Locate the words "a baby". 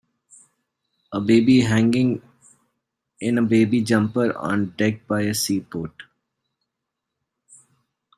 1.11-1.61, 3.37-3.81